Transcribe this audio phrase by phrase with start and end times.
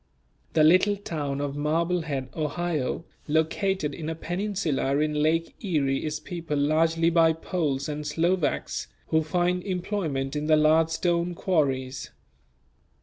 [0.53, 6.57] The little town of Marblehead, Ohio, located in a peninsula in Lake Erie is peopled
[6.61, 12.09] largely by Poles and Slovaks who find employment in the large stone quarries.